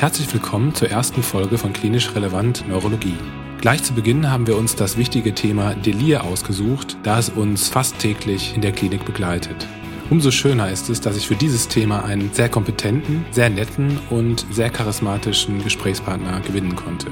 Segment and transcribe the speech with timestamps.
[0.00, 3.18] Herzlich willkommen zur ersten Folge von Klinisch Relevant Neurologie.
[3.60, 7.98] Gleich zu Beginn haben wir uns das wichtige Thema Delir ausgesucht, da es uns fast
[7.98, 9.68] täglich in der Klinik begleitet.
[10.08, 14.46] Umso schöner ist es, dass ich für dieses Thema einen sehr kompetenten, sehr netten und
[14.50, 17.08] sehr charismatischen Gesprächspartner gewinnen konnte.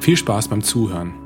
[0.00, 1.21] Viel Spaß beim Zuhören.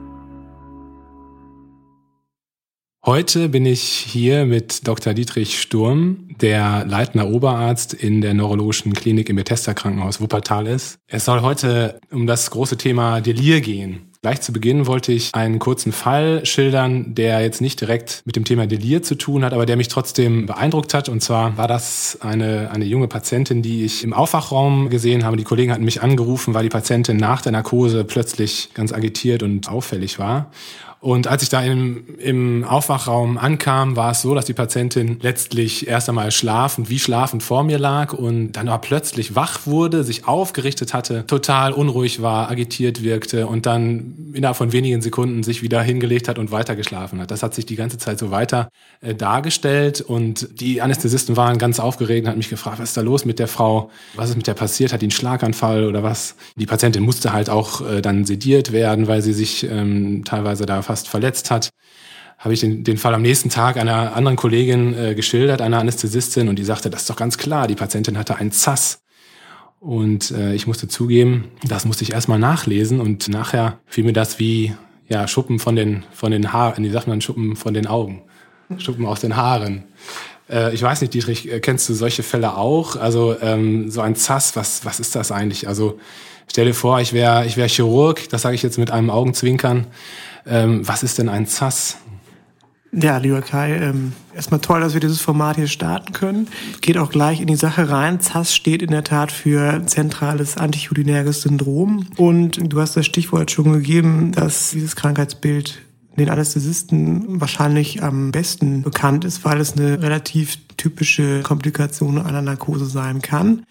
[3.06, 5.14] Heute bin ich hier mit Dr.
[5.14, 10.98] Dietrich Sturm, der leitender Oberarzt in der neurologischen Klinik im Bethesda Krankenhaus Wuppertal ist.
[11.06, 14.10] Es soll heute um das große Thema Delir gehen.
[14.22, 18.44] Gleich zu Beginn wollte ich einen kurzen Fall schildern, der jetzt nicht direkt mit dem
[18.44, 21.08] Thema Delir zu tun hat, aber der mich trotzdem beeindruckt hat.
[21.08, 25.36] Und zwar war das eine, eine junge Patientin, die ich im Aufwachraum gesehen habe.
[25.36, 29.68] Die Kollegen hatten mich angerufen, weil die Patientin nach der Narkose plötzlich ganz agitiert und
[29.68, 30.50] auffällig war.
[31.06, 35.86] Und als ich da im, im Aufwachraum ankam, war es so, dass die Patientin letztlich
[35.86, 40.26] erst einmal schlafend, wie schlafend vor mir lag und dann aber plötzlich wach wurde, sich
[40.26, 45.80] aufgerichtet hatte, total unruhig war, agitiert wirkte und dann innerhalb von wenigen Sekunden sich wieder
[45.80, 47.30] hingelegt hat und weiter geschlafen hat.
[47.30, 48.68] Das hat sich die ganze Zeit so weiter
[49.00, 53.02] äh, dargestellt und die Anästhesisten waren ganz aufgeregt und hat mich gefragt, was ist da
[53.02, 53.90] los mit der Frau?
[54.16, 54.92] Was ist mit der passiert?
[54.92, 56.34] Hat die einen Schlaganfall oder was?
[56.56, 60.82] Die Patientin musste halt auch äh, dann sediert werden, weil sie sich ähm, teilweise da
[60.82, 61.68] fast fast verletzt hat,
[62.38, 66.48] habe ich den, den Fall am nächsten Tag einer anderen Kollegin äh, geschildert, einer Anästhesistin,
[66.48, 69.02] und die sagte, das ist doch ganz klar, die Patientin hatte einen Zass.
[69.78, 74.38] Und äh, ich musste zugeben, das musste ich erstmal nachlesen und nachher fiel mir das
[74.38, 74.74] wie
[75.06, 78.22] ja, Schuppen von den, von den Haaren, die sagt man Schuppen von den Augen,
[78.78, 79.84] Schuppen aus den Haaren.
[80.50, 82.96] Äh, ich weiß nicht, Dietrich, äh, kennst du solche Fälle auch?
[82.96, 85.68] Also ähm, so ein Zass, was, was ist das eigentlich?
[85.68, 85.98] Also
[86.50, 89.86] stell dir vor, ich wäre ich wär Chirurg, das sage ich jetzt mit einem Augenzwinkern.
[90.46, 91.98] Ähm, was ist denn ein ZAS?
[92.92, 96.48] Ja, lieber Kai, ähm, erstmal toll, dass wir dieses Format hier starten können.
[96.80, 98.20] Geht auch gleich in die Sache rein.
[98.20, 102.06] ZAS steht in der Tat für zentrales anticholinerges Syndrom.
[102.16, 105.82] Und du hast das Stichwort schon gegeben, dass dieses Krankheitsbild
[106.16, 112.86] den Anästhesisten wahrscheinlich am besten bekannt ist, weil es eine relativ typische Komplikation einer Narkose
[112.86, 113.64] sein kann.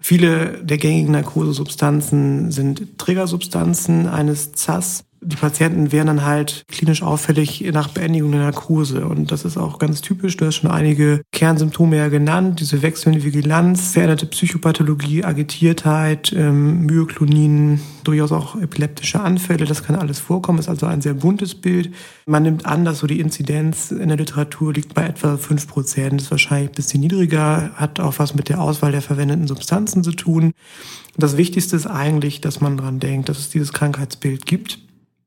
[0.00, 7.68] Viele der gängigen Narkosesubstanzen sind Triggersubstanzen eines ZAS die Patienten wären dann halt klinisch auffällig
[7.72, 9.06] nach Beendigung der Narkose.
[9.06, 10.36] Und das ist auch ganz typisch.
[10.36, 12.60] Du hast schon einige Kernsymptome ja genannt.
[12.60, 19.64] Diese wechselnde Vigilanz, veränderte Psychopathologie, Agitiertheit, ähm, Myoklonien, durchaus auch epileptische Anfälle.
[19.64, 20.60] Das kann alles vorkommen.
[20.60, 21.92] Ist also ein sehr buntes Bild.
[22.26, 26.20] Man nimmt an, dass so die Inzidenz in der Literatur liegt bei etwa fünf Prozent.
[26.20, 30.12] Ist wahrscheinlich ein bisschen niedriger, hat auch was mit der Auswahl der verwendeten Substanzen zu
[30.12, 30.52] tun.
[31.16, 34.78] Das Wichtigste ist eigentlich, dass man daran denkt, dass es dieses Krankheitsbild gibt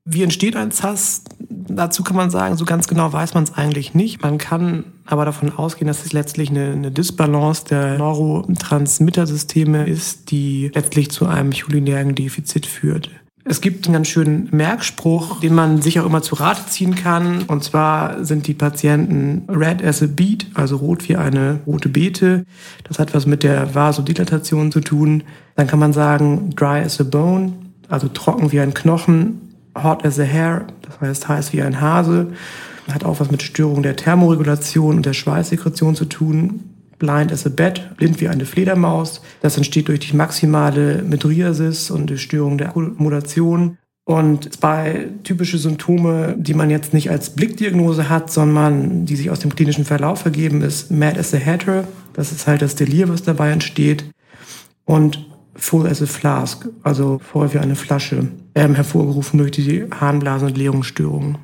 [0.04, 1.22] wie entsteht ein ZAS?
[1.48, 4.22] Dazu kann man sagen, so ganz genau weiß man es eigentlich nicht.
[4.22, 10.70] Man kann aber davon ausgehen, dass es letztlich eine, eine Disbalance der Neurotransmittersysteme ist, die
[10.74, 13.10] letztlich zu einem cholinergen Defizit führt.
[13.44, 17.42] Es gibt einen ganz schönen Merkspruch, den man sich auch immer zu Rate ziehen kann.
[17.42, 22.44] Und zwar sind die Patienten red as a beet, also rot wie eine rote Beete.
[22.84, 25.24] Das hat was mit der Vasodilatation zu tun.
[25.56, 27.52] Dann kann man sagen dry as a bone,
[27.88, 29.41] also trocken wie ein Knochen
[29.74, 32.28] hot as a hair, das heißt heiß wie ein Hase,
[32.92, 36.60] hat auch was mit Störung der Thermoregulation und der Schweißsekretion zu tun.
[36.98, 39.22] Blind as a bat, blind wie eine Fledermaus.
[39.40, 43.78] Das entsteht durch die maximale Mydriasis und die Störung der Akkumulation.
[44.04, 49.38] Und zwei typische Symptome, die man jetzt nicht als Blickdiagnose hat, sondern die sich aus
[49.38, 51.86] dem klinischen Verlauf ergeben, ist Mad as a Hatter.
[52.12, 54.04] Das ist halt das Delir, was dabei entsteht.
[54.84, 60.46] Und full as a flask, also voll wie eine Flasche, ähm, hervorgerufen durch die Harnblasen-
[60.46, 61.38] und Leerungsstörungen.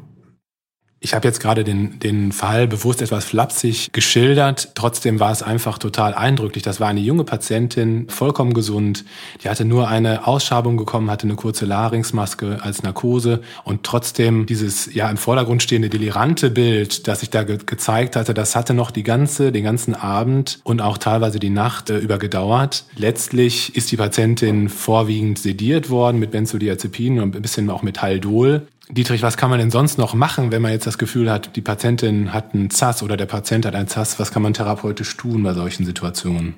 [1.01, 4.73] Ich habe jetzt gerade den, den Fall bewusst etwas flapsig geschildert.
[4.75, 6.65] Trotzdem war es einfach total eindrücklich.
[6.65, 9.05] Das war eine junge Patientin, vollkommen gesund.
[9.45, 14.93] Die hatte nur eine Ausschabung bekommen, hatte eine kurze Larynxmaske als Narkose und trotzdem dieses
[14.93, 18.91] ja im Vordergrund stehende delirante Bild, das sich da ge gezeigt hatte, das hatte noch
[18.91, 22.85] die ganze, den ganzen Abend und auch teilweise die Nacht äh, über gedauert.
[22.97, 28.67] Letztlich ist die Patientin vorwiegend sediert worden mit Benzodiazepinen und ein bisschen auch mit Haldol.
[28.91, 31.61] Dietrich, was kann man denn sonst noch machen, wenn man jetzt das Gefühl hat, die
[31.61, 34.19] Patientin hat einen ZAS oder der Patient hat einen ZAS?
[34.19, 36.55] Was kann man therapeutisch tun bei solchen Situationen?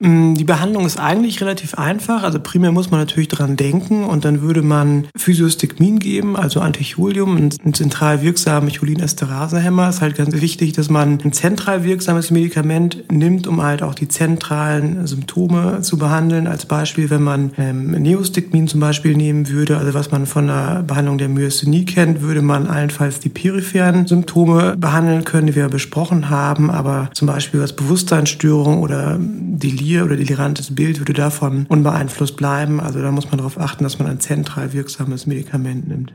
[0.00, 2.24] Mm, die Behandlung ist eigentlich relativ einfach.
[2.24, 7.36] Also primär muss man natürlich dran denken und dann würde man Physiostigmin geben, also Anticholium,
[7.36, 9.88] ein zentral wirksamer Cholinesterasehemmer.
[9.88, 14.08] Ist halt ganz wichtig, dass man ein zentral wirksames Medikament nimmt, um halt auch die
[14.08, 16.48] zentralen Symptome zu behandeln.
[16.48, 20.82] Als Beispiel, wenn man ähm, Neostigmin zum Beispiel nehmen würde, also was man von der
[20.82, 26.30] Behandlung der Myasthenie kennt, würde man allenfalls die peripheren Symptome behandeln können, die wir besprochen
[26.30, 32.36] haben, aber zum Beispiel was Bewusstseinsstörung oder die Delir oder delirantes Bild würde davon unbeeinflusst
[32.36, 32.80] bleiben.
[32.80, 36.12] Also da muss man darauf achten, dass man ein zentral wirksames Medikament nimmt.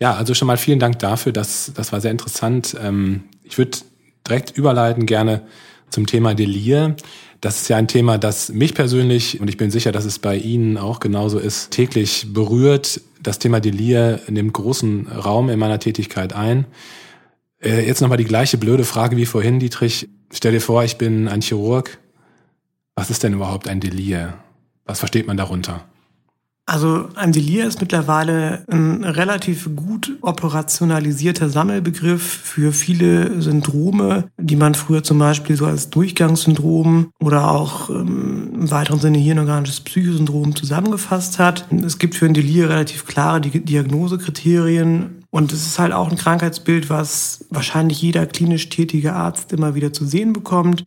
[0.00, 1.32] Ja, also schon mal vielen Dank dafür.
[1.32, 2.76] Das, das war sehr interessant.
[2.82, 3.78] Ähm, ich würde
[4.26, 5.42] direkt überleiten gerne
[5.90, 6.96] zum Thema Delir.
[7.40, 10.36] Das ist ja ein Thema, das mich persönlich, und ich bin sicher, dass es bei
[10.36, 13.00] Ihnen auch genauso ist, täglich berührt.
[13.22, 16.66] Das Thema Delir nimmt großen Raum in meiner Tätigkeit ein.
[17.62, 20.08] Äh, jetzt nochmal die gleiche blöde Frage wie vorhin, Dietrich.
[20.32, 21.98] Stell dir vor, ich bin ein Chirurg.
[22.94, 24.34] Was ist denn überhaupt ein Delir?
[24.84, 25.84] Was versteht man darunter?
[26.64, 34.76] Also ein Delir ist mittlerweile ein relativ gut operationalisierter Sammelbegriff für viele Syndrome, die man
[34.76, 41.40] früher zum Beispiel so als Durchgangssyndrom oder auch ähm, im weiteren Sinne hirnorganisches Psychosyndrom zusammengefasst
[41.40, 41.66] hat.
[41.84, 46.88] Es gibt für ein Delir relativ klare Diagnosekriterien und es ist halt auch ein Krankheitsbild,
[46.88, 50.84] was wahrscheinlich jeder klinisch tätige Arzt immer wieder zu sehen bekommt.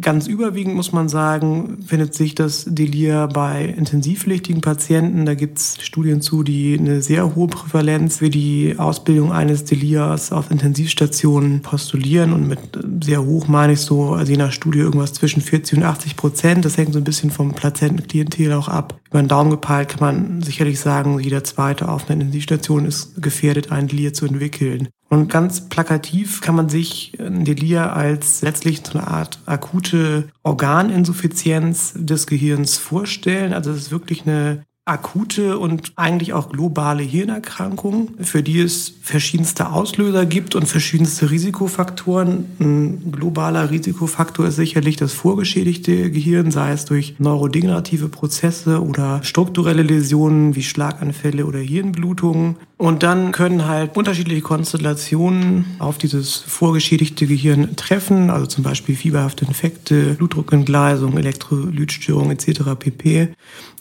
[0.00, 5.26] Ganz überwiegend muss man sagen, findet sich das Delir bei intensivpflichtigen Patienten.
[5.26, 10.30] Da gibt es Studien zu, die eine sehr hohe Prävalenz für die Ausbildung eines Delirs
[10.30, 12.32] auf Intensivstationen postulieren.
[12.32, 12.60] Und mit
[13.02, 16.64] sehr hoch meine ich so, also je nach Studie irgendwas zwischen 40 und 80 Prozent.
[16.64, 19.00] Das hängt so ein bisschen vom Patientenklientel auch ab.
[19.10, 23.72] Über den Daumen gepeilt kann man sicherlich sagen, jeder zweite auf einer Intensivstation ist gefährdet,
[23.72, 24.88] ein Delir zu entwickeln.
[25.12, 31.94] Und ganz plakativ kann man sich ein Delir als letztlich so eine Art akute Organinsuffizienz
[31.96, 33.52] des Gehirns vorstellen.
[33.52, 39.70] Also es ist wirklich eine akute und eigentlich auch globale Hirnerkrankung, für die es verschiedenste
[39.70, 42.46] Auslöser gibt und verschiedenste Risikofaktoren.
[42.58, 49.82] Ein globaler Risikofaktor ist sicherlich das vorgeschädigte Gehirn, sei es durch neurodegenerative Prozesse oder strukturelle
[49.82, 52.56] Läsionen wie Schlaganfälle oder Hirnblutungen.
[52.76, 59.44] Und dann können halt unterschiedliche Konstellationen auf dieses vorgeschädigte Gehirn treffen, also zum Beispiel fieberhafte
[59.44, 62.62] Infekte, Blutdruckentgleisung, Elektrolytstörung etc.
[62.78, 63.34] pp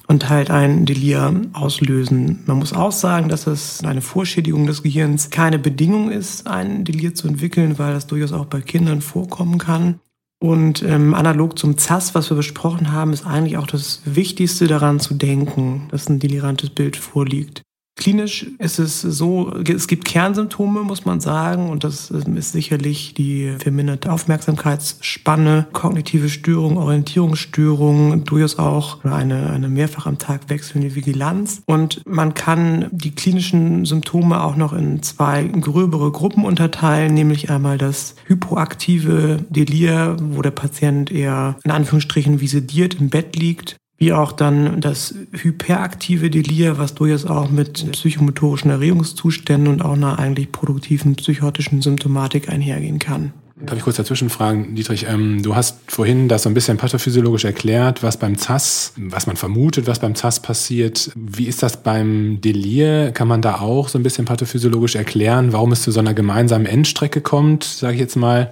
[0.09, 2.39] und halt ein Delir auslösen.
[2.47, 7.13] Man muss auch sagen, dass es eine Vorschädigung des Gehirns keine Bedingung ist, ein Delir
[7.13, 9.99] zu entwickeln, weil das durchaus auch bei Kindern vorkommen kann.
[10.41, 14.99] Und ähm, analog zum ZAS, was wir besprochen haben, ist eigentlich auch das Wichtigste daran
[14.99, 17.61] zu denken, dass ein delirantes Bild vorliegt.
[17.99, 23.53] Klinisch ist es so, es gibt Kernsymptome, muss man sagen, und das ist sicherlich die
[23.59, 31.61] verminderte Aufmerksamkeitsspanne, kognitive Störung, Orientierungsstörung, durchaus auch eine, eine mehrfach am Tag wechselnde Vigilanz.
[31.65, 37.77] Und man kann die klinischen Symptome auch noch in zwei gröbere Gruppen unterteilen, nämlich einmal
[37.77, 44.31] das hypoaktive Delir, wo der Patient eher in Anführungsstrichen visidiert im Bett liegt wie auch
[44.31, 51.15] dann das hyperaktive Delir, was durchaus auch mit psychomotorischen Erregungszuständen und auch einer eigentlich produktiven
[51.15, 53.33] psychotischen Symptomatik einhergehen kann.
[53.61, 55.05] Darf ich kurz dazwischen fragen, Dietrich?
[55.09, 59.35] Ähm, du hast vorhin das so ein bisschen pathophysiologisch erklärt, was beim ZAS, was man
[59.35, 61.11] vermutet, was beim ZAS passiert.
[61.15, 63.11] Wie ist das beim Delir?
[63.11, 66.65] Kann man da auch so ein bisschen pathophysiologisch erklären, warum es zu so einer gemeinsamen
[66.65, 68.51] Endstrecke kommt, sage ich jetzt mal,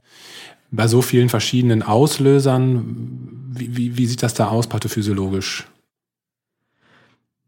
[0.72, 3.37] bei so vielen verschiedenen Auslösern?
[3.60, 5.68] Wie, wie, sieht das da aus pathophysiologisch?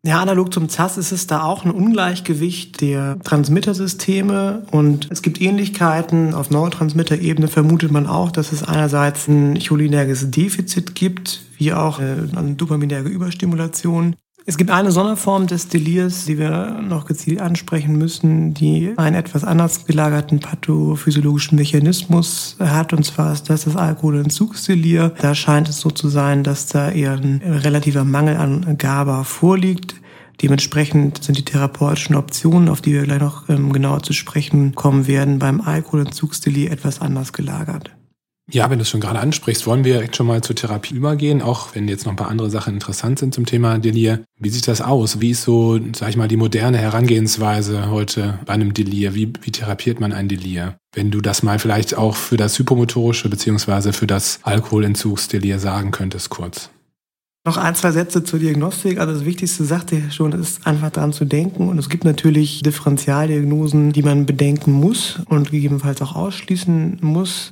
[0.06, 5.42] Ja, analog zum ZAS ist es da auch ein Ungleichgewicht der Transmittersysteme und es gibt
[5.42, 6.34] Ähnlichkeiten.
[6.34, 12.16] Auf Neurotransmitter-Ebene vermutet man auch, dass es einerseits ein cholinerges Defizit gibt, wie auch äh,
[12.34, 14.16] eine dopaminerge Überstimulation.
[14.50, 19.44] Es gibt eine Sonderform des Delirs, die wir noch gezielt ansprechen müssen, die einen etwas
[19.44, 25.14] anders gelagerten pathophysiologischen Mechanismus hat, und zwar ist das das Alkoholentzugsdelir.
[25.22, 29.94] Da scheint es so zu sein, dass da eher ein relativer Mangel an GABA vorliegt.
[30.42, 35.06] Dementsprechend sind die therapeutischen Optionen, auf die wir gleich noch ähm, genauer zu sprechen kommen
[35.06, 37.92] werden, beim Alkoholentzugsdelir etwas anders gelagert.
[38.52, 41.44] Ja, wenn du es schon gerade ansprichst, wollen wir direkt schon mal zur Therapie übergehen,
[41.44, 44.24] auch wenn jetzt noch ein paar andere Sachen interessant sind zum Thema Delir.
[44.40, 45.22] Wie sieht das aus?
[45.22, 49.14] Wie ist so, sag ich mal, die moderne Herangehensweise heute bei einem Delir?
[49.14, 50.78] Wie, wie therapiert man ein Delir?
[50.96, 56.32] Wenn du das mal vielleicht auch für das hypomotorische beziehungsweise für das Alkoholentzugsdelir sagen könntest,
[56.32, 56.72] kurz.
[57.46, 59.00] Noch ein, zwei Sätze zur Diagnostik.
[59.00, 61.70] Also das Wichtigste, sagte ich schon, ist einfach daran zu denken.
[61.70, 67.52] Und es gibt natürlich Differentialdiagnosen, die man bedenken muss und gegebenenfalls auch ausschließen muss.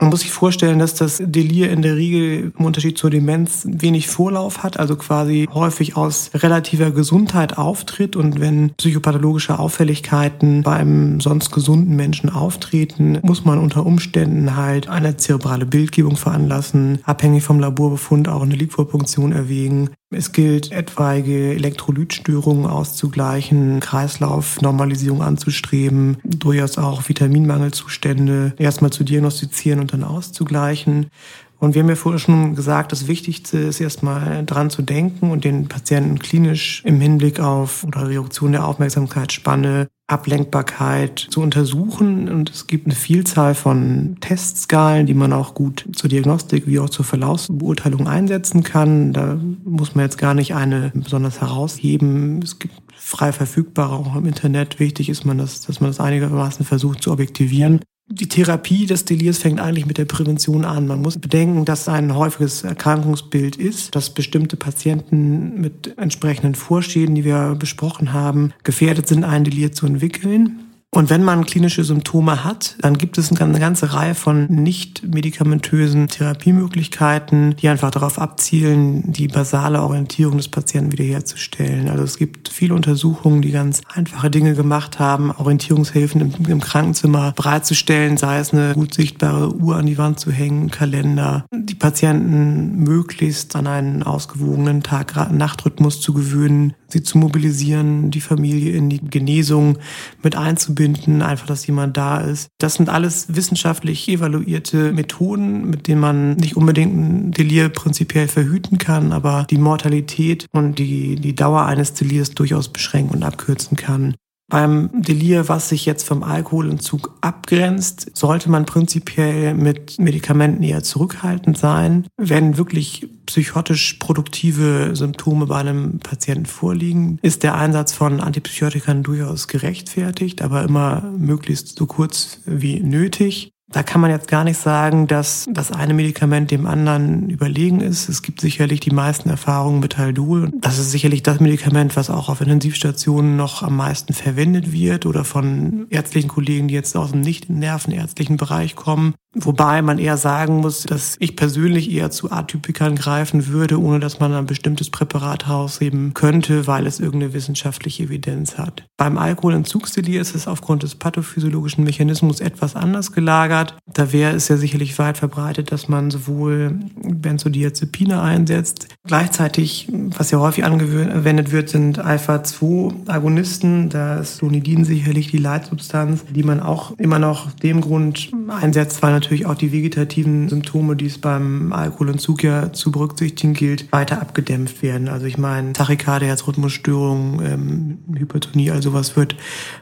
[0.00, 4.08] Man muss sich vorstellen, dass das Delir in der Regel im Unterschied zur Demenz wenig
[4.08, 8.16] Vorlauf hat, also quasi häufig aus relativer Gesundheit auftritt.
[8.16, 14.88] Und wenn psychopathologische Auffälligkeiten bei einem sonst gesunden Menschen auftreten, muss man unter Umständen halt
[14.88, 19.90] eine zerebrale Bildgebung veranlassen, abhängig vom Laborbefund auch eine Liquorpunktion erwägen.
[20.14, 30.04] Es gilt, etwaige Elektrolytstörungen auszugleichen, Kreislaufnormalisierung anzustreben, durchaus auch Vitaminmangelzustände erstmal zu diagnostizieren und dann
[30.04, 31.10] auszugleichen.
[31.58, 35.44] Und wir haben ja vorher schon gesagt, das Wichtigste ist erstmal dran zu denken und
[35.44, 42.28] den Patienten klinisch im Hinblick auf oder Reduktion der Aufmerksamkeitsspanne, Ablenkbarkeit zu untersuchen.
[42.28, 46.90] Und es gibt eine Vielzahl von Testskalen, die man auch gut zur Diagnostik wie auch
[46.90, 49.12] zur Verlaufsbeurteilung einsetzen kann.
[49.12, 52.42] Da muss man jetzt gar nicht eine besonders herausheben.
[52.42, 54.78] Es gibt frei verfügbar auch im Internet.
[54.78, 57.80] Wichtig ist man, dass, dass man das einigermaßen versucht zu objektivieren.
[58.06, 60.86] Die Therapie des Delirs fängt eigentlich mit der Prävention an.
[60.86, 67.24] Man muss bedenken, dass ein häufiges Erkrankungsbild ist, dass bestimmte Patienten mit entsprechenden Vorschäden, die
[67.24, 70.73] wir besprochen haben, gefährdet sind, ein Delir zu entwickeln.
[70.94, 76.06] Und wenn man klinische Symptome hat, dann gibt es eine ganze Reihe von nicht medikamentösen
[76.06, 81.88] Therapiemöglichkeiten, die einfach darauf abzielen, die basale Orientierung des Patienten wiederherzustellen.
[81.88, 87.32] Also es gibt viele Untersuchungen, die ganz einfache Dinge gemacht haben, Orientierungshilfen im, im Krankenzimmer
[87.32, 92.84] bereitzustellen, sei es eine gut sichtbare Uhr an die Wand zu hängen, Kalender, die Patienten
[92.84, 99.78] möglichst an einen ausgewogenen Tag-Nacht-Rhythmus zu gewöhnen, sie zu mobilisieren, die Familie in die Genesung
[100.22, 100.83] mit einzubinden,
[101.22, 102.48] einfach, dass jemand da ist.
[102.58, 108.78] Das sind alles wissenschaftlich evaluierte Methoden, mit denen man nicht unbedingt ein Delir prinzipiell verhüten
[108.78, 114.14] kann, aber die Mortalität und die, die Dauer eines Delirs durchaus beschränken und abkürzen kann.
[114.48, 121.56] Beim Delir, was sich jetzt vom Alkoholentzug abgrenzt, sollte man prinzipiell mit Medikamenten eher zurückhaltend
[121.56, 122.06] sein.
[122.18, 129.48] Wenn wirklich psychotisch produktive Symptome bei einem Patienten vorliegen, ist der Einsatz von Antipsychotikern durchaus
[129.48, 133.53] gerechtfertigt, aber immer möglichst so kurz wie nötig.
[133.74, 138.08] Da kann man jetzt gar nicht sagen, dass das eine Medikament dem anderen überlegen ist.
[138.08, 140.52] Es gibt sicherlich die meisten Erfahrungen mit Haldol.
[140.60, 145.24] Das ist sicherlich das Medikament, was auch auf Intensivstationen noch am meisten verwendet wird oder
[145.24, 149.14] von ärztlichen Kollegen, die jetzt aus dem nicht nervenärztlichen Bereich kommen.
[149.34, 154.20] Wobei man eher sagen muss, dass ich persönlich eher zu Atypikern greifen würde, ohne dass
[154.20, 158.86] man ein bestimmtes Präparat herausheben könnte, weil es irgendeine wissenschaftliche Evidenz hat.
[158.96, 163.76] Beim Alkoholentzugsdelir ist es aufgrund des pathophysiologischen Mechanismus etwas anders gelagert.
[163.92, 168.88] Da wäre es ja sicherlich weit verbreitet, dass man sowohl Benzodiazepine einsetzt.
[169.04, 173.88] Gleichzeitig, was ja häufig angewendet wird, sind Alpha-2-Agonisten.
[173.88, 179.23] Da ist Lonidin sicherlich die Leitsubstanz, die man auch immer noch dem Grund einsetzt, weil
[179.24, 184.82] natürlich auch die vegetativen Symptome, die es beim Alkoholentzug ja zu berücksichtigen gilt, weiter abgedämpft
[184.82, 185.08] werden.
[185.08, 189.36] Also ich meine, Tachykardie, Herzrhythmusstörungen, ähm, Hypertonie, all sowas wird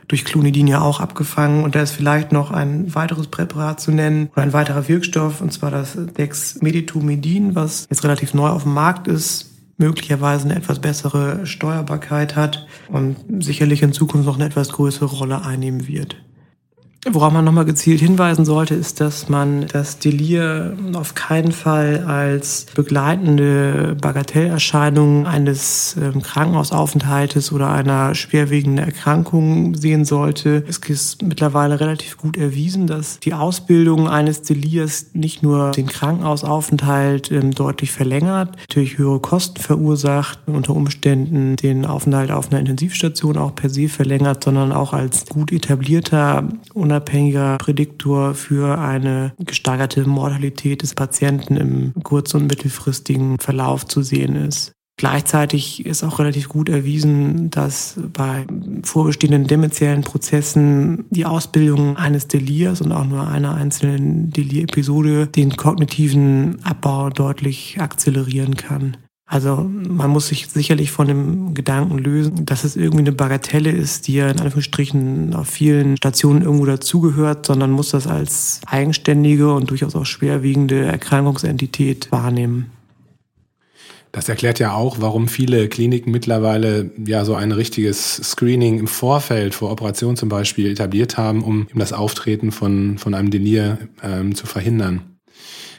[0.09, 1.65] durch Clonidin ja auch abgefangen.
[1.65, 5.53] Und da ist vielleicht noch ein weiteres Präparat zu nennen oder ein weiterer Wirkstoff, und
[5.53, 11.47] zwar das Dexmedetomidin, was jetzt relativ neu auf dem Markt ist, möglicherweise eine etwas bessere
[11.47, 16.17] Steuerbarkeit hat und sicherlich in Zukunft noch eine etwas größere Rolle einnehmen wird.
[17.11, 22.67] Worauf man nochmal gezielt hinweisen sollte, ist, dass man das Delir auf keinen Fall als
[22.77, 30.65] begleitende Bagatellerscheinung eines ähm, Krankenhausaufenthaltes oder einer schwerwiegenden Erkrankung sehen sollte.
[30.69, 37.33] Es ist mittlerweile relativ gut erwiesen, dass die Ausbildung eines Delirs nicht nur den Krankenhausaufenthalt
[37.33, 43.57] ähm, deutlich verlängert, natürlich höhere Kosten verursacht, unter Umständen den Aufenthalt auf einer Intensivstation auch
[43.57, 50.83] per se verlängert, sondern auch als gut etablierter und unabhängiger Prädiktor für eine gesteigerte Mortalität
[50.83, 54.73] des Patienten im kurz- und mittelfristigen Verlauf zu sehen ist.
[54.99, 58.47] Gleichzeitig ist auch relativ gut erwiesen, dass bei
[58.85, 66.63] vorbestehenden dementiellen Prozessen die Ausbildung eines Delirs und auch nur einer einzelnen Delir-Episode den kognitiven
[66.63, 68.99] Abbau deutlich akzelerieren kann.
[69.33, 74.07] Also man muss sich sicherlich von dem Gedanken lösen, dass es irgendwie eine Bagatelle ist,
[74.07, 79.71] die ja in Anführungsstrichen auf vielen Stationen irgendwo dazugehört, sondern muss das als eigenständige und
[79.71, 82.73] durchaus auch schwerwiegende Erkrankungsentität wahrnehmen.
[84.13, 89.55] Das erklärt ja auch, warum viele Kliniken mittlerweile ja so ein richtiges Screening im Vorfeld,
[89.55, 94.47] vor Operationen zum Beispiel, etabliert haben, um das Auftreten von, von einem Delir ähm, zu
[94.47, 95.12] verhindern.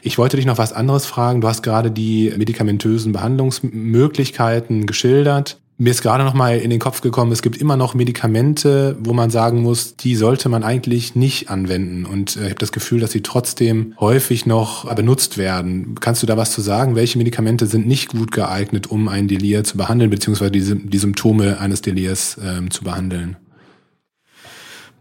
[0.06, 1.40] Ich wollte dich noch was anderes fragen.
[1.40, 5.58] Du hast gerade die medikamentösen Behandlungsmöglichkeiten geschildert.
[5.78, 9.14] Mir ist gerade noch mal in den Kopf gekommen, es gibt immer noch Medikamente, wo
[9.14, 12.04] man sagen muss, die sollte man eigentlich nicht anwenden.
[12.04, 15.94] Und äh, ich habe das Gefühl, dass sie trotzdem häufig noch benutzt werden.
[15.98, 16.96] Kannst du da was zu sagen?
[16.96, 21.58] Welche Medikamente sind nicht gut geeignet, um ein Delir zu behandeln, beziehungsweise die, die Symptome
[21.58, 23.38] eines Delirs ähm, zu behandeln?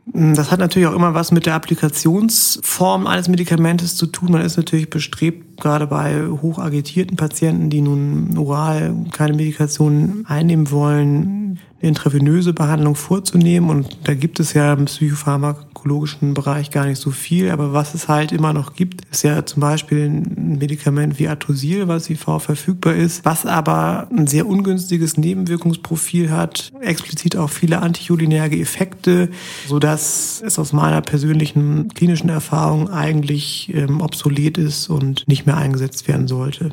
[0.05, 4.31] Das hat natürlich auch immer was mit der Applikationsform eines Medikamentes zu tun.
[4.31, 11.59] Man ist natürlich bestrebt, gerade bei hochagitierten Patienten, die nun oral keine Medikation einnehmen wollen,
[11.83, 13.69] eine intravenöse Behandlung vorzunehmen.
[13.69, 17.51] Und da gibt es ja im psychopharmakologischen Bereich gar nicht so viel.
[17.51, 21.87] Aber was es halt immer noch gibt, ist ja zum Beispiel ein Medikament wie Atosil,
[21.87, 28.59] was IV verfügbar ist, was aber ein sehr ungünstiges Nebenwirkungsprofil hat, explizit auch viele anticholinerge
[28.59, 29.29] Effekte,
[29.67, 35.57] so dass es aus meiner persönlichen klinischen Erfahrung eigentlich ähm, obsolet ist und nicht mehr
[35.57, 36.71] eingesetzt werden sollte.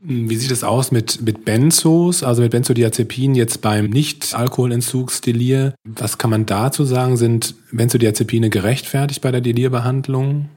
[0.00, 5.74] Wie sieht es aus mit, mit Benzos, also mit Benzodiazepin jetzt beim Nicht-Alkoholentzugsdelir?
[5.84, 7.16] Was kann man dazu sagen?
[7.16, 10.48] Sind Benzodiazepine gerechtfertigt bei der Delirbehandlung?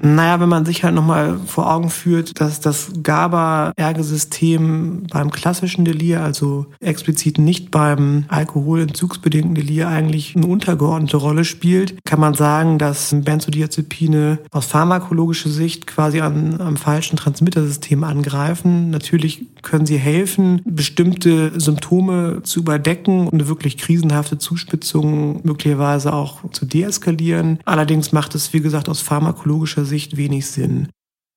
[0.00, 6.22] Naja, wenn man sich halt nochmal vor Augen führt, dass das GABA-Ergesystem beim klassischen Delir,
[6.22, 13.12] also explizit nicht beim alkoholentzugsbedingten Delir, eigentlich eine untergeordnete Rolle spielt, kann man sagen, dass
[13.12, 18.90] Benzodiazepine aus pharmakologischer Sicht quasi an, am falschen Transmittersystem angreifen.
[18.90, 26.48] Natürlich können sie helfen, bestimmte Symptome zu überdecken und eine wirklich krisenhafte Zuspitzung möglicherweise auch
[26.52, 27.58] zu deeskalieren.
[27.64, 30.88] Allerdings macht es, wie gesagt, aus pharmakologischer Sicht wenig Sinn.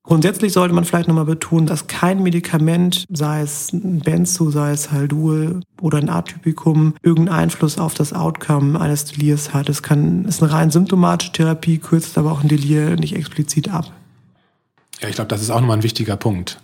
[0.03, 4.91] Grundsätzlich sollte man vielleicht nochmal betonen, dass kein Medikament, sei es ein Benzo, sei es
[4.91, 9.69] Haldol oder ein Atypikum, irgendeinen Einfluss auf das Outcome eines Delirs hat.
[9.69, 13.91] Es kann, ist eine rein symptomatische Therapie, kürzt aber auch ein Delir nicht explizit ab.
[15.01, 16.59] Ja, ich glaube, das ist auch nochmal ein wichtiger Punkt.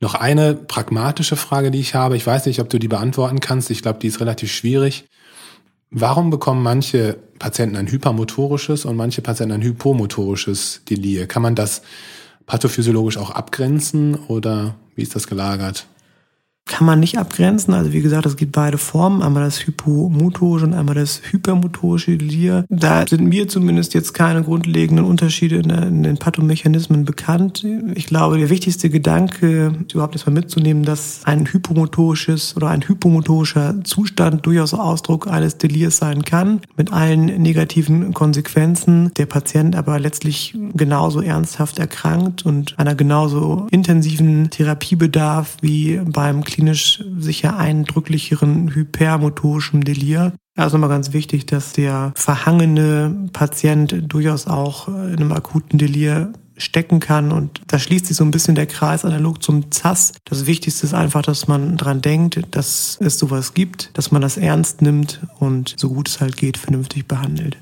[0.00, 2.16] Noch eine pragmatische Frage, die ich habe.
[2.16, 3.70] Ich weiß nicht, ob du die beantworten kannst.
[3.70, 5.06] Ich glaube, die ist relativ schwierig.
[5.90, 11.26] Warum bekommen manche Patienten ein hypermotorisches und manche Patienten ein hypomotorisches Delir?
[11.26, 11.82] Kann man das
[12.46, 15.86] pathophysiologisch auch abgrenzen oder wie ist das gelagert?
[16.66, 17.74] Kann man nicht abgrenzen.
[17.74, 19.22] Also wie gesagt, es gibt beide Formen.
[19.22, 22.64] Einmal das hypomotorische und einmal das hypermotorische Delir.
[22.70, 27.66] Da sind mir zumindest jetzt keine grundlegenden Unterschiede in, den Pathomechanismen bekannt.
[27.94, 34.46] Ich glaube, der wichtigste Gedanke, überhaupt erstmal mitzunehmen, dass ein hypomotorisches oder ein hypomotorischer Zustand
[34.46, 39.12] durchaus Ausdruck eines Delirs sein kann, mit allen negativen Konsequenzen.
[39.18, 47.02] Der Patient aber letztlich genauso ernsthaft erkrankt und einer genauso intensiven Therapiebedarf wie beim klinisch
[47.18, 50.32] sicher eindrücklicheren hypermotorischen Delir.
[50.56, 57.00] Also nochmal ganz wichtig, dass der verhangene Patient durchaus auch in einem akuten Delir stecken
[57.00, 57.32] kann.
[57.32, 60.12] Und da schließt sich so ein bisschen der Kreis analog zum ZAS.
[60.24, 64.36] Das Wichtigste ist einfach, dass man dran denkt, dass es sowas gibt, dass man das
[64.36, 67.58] ernst nimmt und so gut es halt geht, vernünftig behandelt.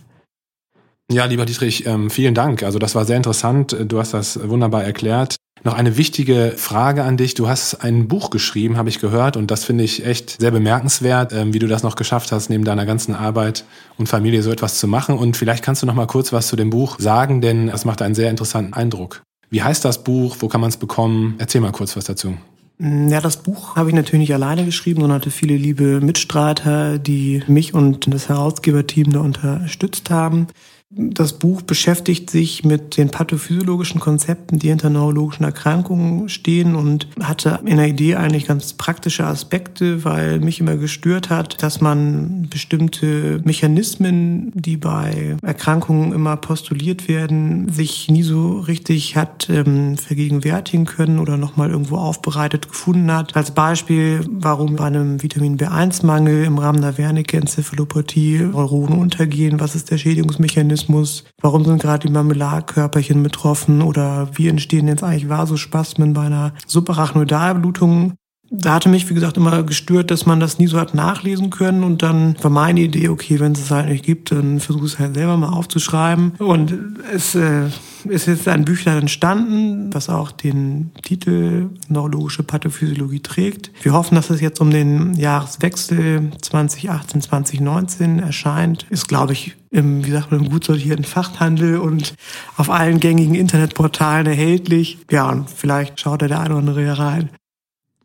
[1.10, 2.62] Ja, lieber Dietrich, ähm, vielen Dank.
[2.62, 3.74] Also das war sehr interessant.
[3.86, 5.36] Du hast das wunderbar erklärt.
[5.64, 7.34] Noch eine wichtige Frage an dich.
[7.34, 11.32] Du hast ein Buch geschrieben, habe ich gehört, und das finde ich echt sehr bemerkenswert,
[11.32, 13.64] ähm, wie du das noch geschafft hast, neben deiner ganzen Arbeit
[13.96, 15.16] und Familie so etwas zu machen.
[15.16, 18.02] Und vielleicht kannst du noch mal kurz was zu dem Buch sagen, denn es macht
[18.02, 19.22] einen sehr interessanten Eindruck.
[19.50, 20.36] Wie heißt das Buch?
[20.40, 21.36] Wo kann man es bekommen?
[21.38, 22.34] Erzähl mal kurz was dazu.
[22.80, 27.44] Ja, das Buch habe ich natürlich nicht alleine geschrieben, sondern hatte viele liebe Mitstreiter, die
[27.46, 30.48] mich und das Herausgeberteam da unterstützt haben.
[30.94, 37.60] Das Buch beschäftigt sich mit den pathophysiologischen Konzepten, die hinter neurologischen Erkrankungen stehen und hatte
[37.64, 43.40] in der Idee eigentlich ganz praktische Aspekte, weil mich immer gestört hat, dass man bestimmte
[43.44, 51.18] Mechanismen, die bei Erkrankungen immer postuliert werden, sich nie so richtig hat ähm, vergegenwärtigen können
[51.18, 53.34] oder nochmal irgendwo aufbereitet gefunden hat.
[53.34, 59.90] Als Beispiel, warum bei einem Vitamin B1-Mangel im Rahmen der Wernicke-Enzephalopathie Neuronen untergehen, was ist
[59.90, 61.24] der Schädigungsmechanismus, Mechanismus?
[61.40, 63.82] Warum sind gerade die Marmeladkörperchen betroffen?
[63.82, 68.14] Oder wie entstehen jetzt eigentlich Vasospasmen bei einer Subarachnoidalblutung?
[68.54, 71.82] Da hatte mich, wie gesagt, immer gestört, dass man das nie so hat nachlesen können.
[71.82, 74.98] Und dann war meine Idee, okay, wenn es es halt nicht gibt, dann versuche es
[74.98, 76.32] halt selber mal aufzuschreiben.
[76.38, 76.74] Und
[77.14, 77.68] es äh,
[78.04, 83.70] ist jetzt ein Büchlein entstanden, was auch den Titel Neurologische Pathophysiologie trägt.
[83.82, 88.86] Wir hoffen, dass es jetzt um den Jahreswechsel 2018, 2019 erscheint.
[88.90, 92.14] Ist, glaube ich, im, wie sagt man, im gut sortierten Fachhandel und
[92.58, 94.98] auf allen gängigen Internetportalen erhältlich.
[95.10, 97.30] Ja, und vielleicht schaut da der eine oder andere rein.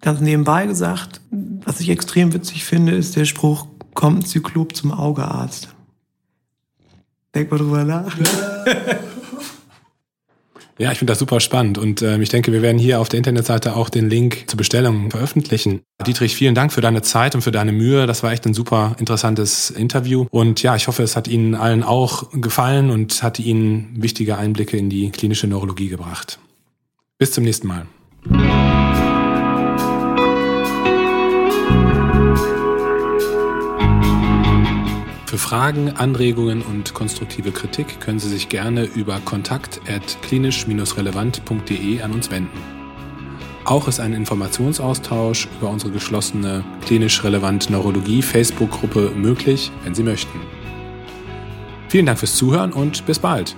[0.08, 1.20] Ganz nebenbei gesagt,
[1.66, 5.68] was ich extrem witzig finde, ist der Spruch, kommt ein Zyklop zum Augearzt.
[7.36, 8.16] Denk mal drüber nach.
[10.80, 13.18] Ja, ich finde das super spannend und äh, ich denke, wir werden hier auf der
[13.18, 15.82] Internetseite auch den Link zur Bestellung veröffentlichen.
[16.06, 18.06] Dietrich, vielen Dank für deine Zeit und für deine Mühe.
[18.06, 21.82] Das war echt ein super interessantes Interview und ja, ich hoffe, es hat Ihnen allen
[21.82, 26.38] auch gefallen und hat Ihnen wichtige Einblicke in die klinische Neurologie gebracht.
[27.18, 27.88] Bis zum nächsten Mal.
[35.38, 42.58] Für Fragen, Anregungen und konstruktive Kritik können Sie sich gerne über kontakt.klinisch-relevant.de an uns wenden.
[43.64, 50.40] Auch ist ein Informationsaustausch über unsere geschlossene klinisch relevant Neurologie Facebook-Gruppe möglich, wenn Sie möchten.
[51.88, 53.56] Vielen Dank fürs Zuhören und bis bald.